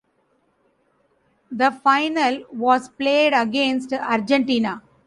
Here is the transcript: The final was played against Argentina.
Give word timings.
The 1.51 1.69
final 1.69 2.45
was 2.51 2.89
played 2.89 3.33
against 3.33 3.93
Argentina. 3.93 4.81